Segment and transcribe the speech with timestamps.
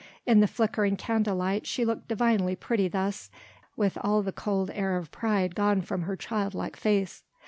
[0.25, 3.29] In the flickering candle light she looked divinely pretty thus,
[3.77, 7.21] with all the cold air of pride gone from her childlike face.